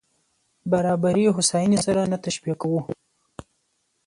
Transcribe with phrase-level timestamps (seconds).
[0.71, 2.81] برابري هوساينې سره نه تشبیه کوو.